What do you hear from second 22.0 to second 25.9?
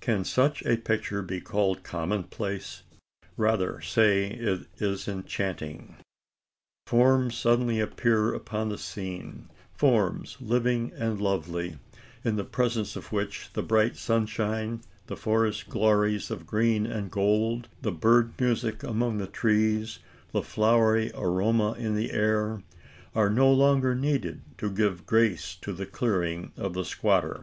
air, are no longer needed to give grace to the